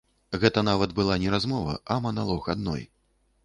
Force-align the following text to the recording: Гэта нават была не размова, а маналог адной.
Гэта 0.43 0.63
нават 0.69 0.95
была 1.01 1.19
не 1.25 1.35
размова, 1.37 1.77
а 1.97 2.01
маналог 2.07 2.53
адной. 2.55 2.87